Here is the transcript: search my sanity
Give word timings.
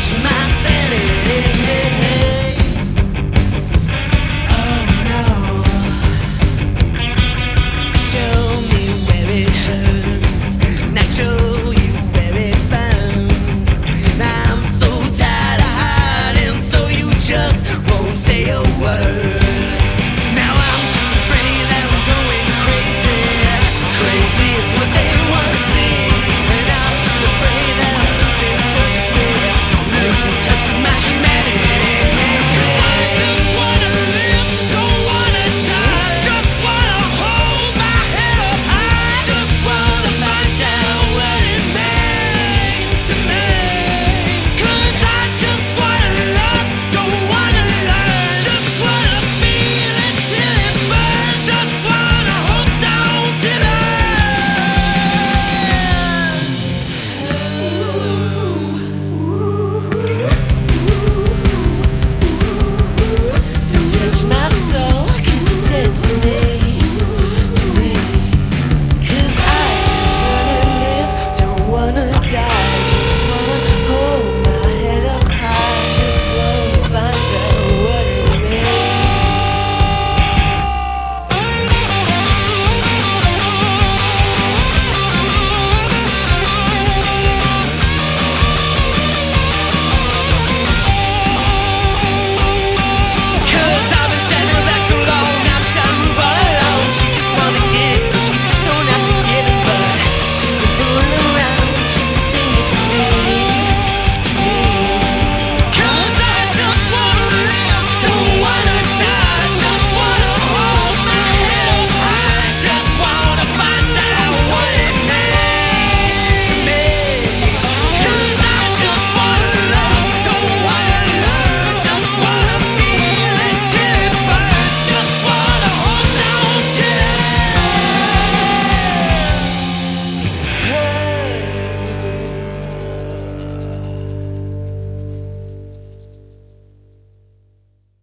search 0.00 0.22
my 0.22 0.30
sanity 0.62 1.69